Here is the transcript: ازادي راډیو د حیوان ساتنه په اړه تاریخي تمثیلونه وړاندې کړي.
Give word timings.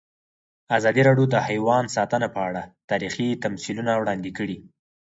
ازادي 0.77 1.01
راډیو 1.07 1.25
د 1.33 1.35
حیوان 1.47 1.85
ساتنه 1.95 2.27
په 2.35 2.39
اړه 2.47 2.61
تاریخي 2.89 3.27
تمثیلونه 3.43 3.91
وړاندې 3.95 4.29
کړي. 4.37 4.57